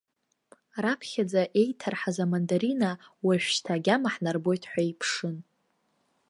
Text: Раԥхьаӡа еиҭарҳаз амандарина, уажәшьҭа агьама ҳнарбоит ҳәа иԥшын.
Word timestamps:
Раԥхьаӡа 0.83 1.41
еиҭарҳаз 1.59 2.17
амандарина, 2.23 2.91
уажәшьҭа 3.25 3.71
агьама 3.75 4.09
ҳнарбоит 4.13 4.63
ҳәа 4.71 4.81
иԥшын. 4.91 5.37